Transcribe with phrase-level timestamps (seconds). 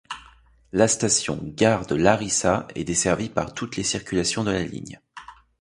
[0.71, 4.99] La station Gare de Lárissa est desservie par toutes les circulations de la ligne.